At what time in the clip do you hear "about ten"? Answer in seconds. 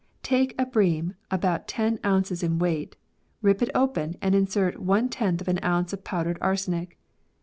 1.29-1.99